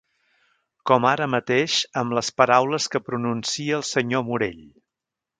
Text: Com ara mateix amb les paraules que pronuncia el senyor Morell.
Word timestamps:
Com 0.91 1.03
ara 1.09 1.25
mateix 1.33 1.75
amb 2.01 2.15
les 2.17 2.31
paraules 2.41 2.87
que 2.95 3.01
pronuncia 3.09 3.77
el 3.81 3.85
senyor 3.91 4.25
Morell. 4.31 4.65